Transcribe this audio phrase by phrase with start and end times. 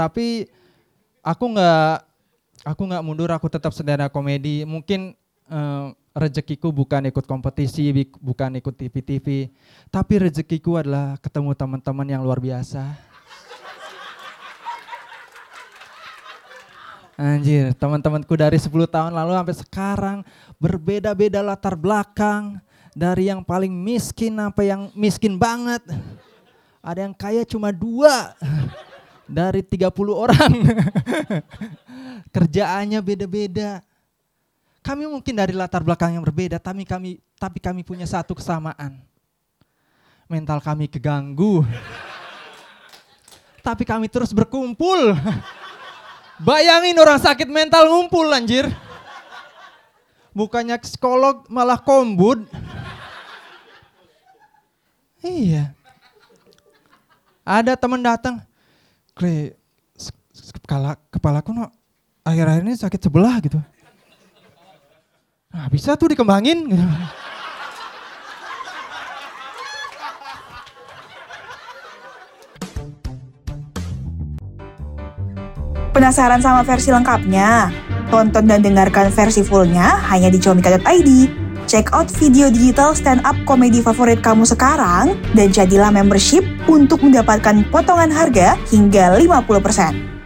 [0.00, 0.48] Tapi
[1.20, 1.92] aku nggak
[2.64, 4.64] aku nggak mundur, aku tetap up komedi.
[4.64, 5.12] Mungkin
[5.52, 9.52] eh, rezekiku bukan ikut kompetisi, bukan ikut TV-TV,
[9.92, 12.96] tapi rezekiku adalah ketemu teman-teman yang luar biasa.
[17.20, 20.18] Anjir, teman-temanku dari 10 tahun lalu sampai sekarang
[20.56, 22.56] berbeda-beda latar belakang.
[22.90, 25.84] Dari yang paling miskin sampai yang miskin banget.
[26.80, 28.34] Ada yang kaya cuma dua
[29.30, 30.52] dari 30 orang.
[32.34, 33.80] Kerjaannya beda-beda.
[34.82, 38.98] Kami mungkin dari latar belakang yang berbeda, tapi kami tapi kami punya satu kesamaan.
[40.26, 41.62] Mental kami keganggu.
[43.66, 45.14] tapi kami terus berkumpul.
[46.40, 48.66] Bayangin orang sakit mental ngumpul anjir.
[50.32, 52.48] Bukannya psikolog malah kombut.
[55.20, 55.76] Iya.
[57.44, 58.40] Ada teman datang,
[59.28, 60.14] S-
[60.56, 61.68] kepala kepalaku no
[62.24, 63.60] akhir-akhir ini sakit sebelah gitu.
[65.50, 66.84] Nah, bisa tuh dikembangin gitu.
[75.90, 77.68] Penasaran sama versi lengkapnya?
[78.10, 81.39] Tonton dan dengarkan versi fullnya hanya di comika.id.
[81.64, 87.66] Check out video digital stand up komedi favorit kamu sekarang dan jadilah membership untuk mendapatkan
[87.72, 90.19] potongan harga hingga 50%.